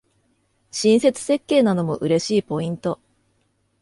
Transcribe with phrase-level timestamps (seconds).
[0.71, 2.99] 親切設計なのも嬉しいポイント